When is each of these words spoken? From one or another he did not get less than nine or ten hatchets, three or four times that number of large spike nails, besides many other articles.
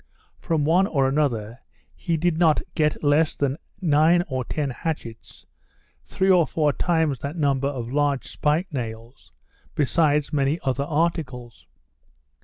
From 0.39 0.65
one 0.65 0.87
or 0.87 1.07
another 1.07 1.59
he 1.93 2.17
did 2.17 2.39
not 2.39 2.59
get 2.73 3.03
less 3.03 3.35
than 3.35 3.59
nine 3.81 4.23
or 4.27 4.43
ten 4.43 4.71
hatchets, 4.71 5.45
three 6.05 6.31
or 6.31 6.47
four 6.47 6.73
times 6.73 7.19
that 7.19 7.35
number 7.37 7.67
of 7.67 7.91
large 7.93 8.25
spike 8.25 8.73
nails, 8.73 9.31
besides 9.75 10.33
many 10.33 10.59
other 10.63 10.85
articles. 10.85 11.67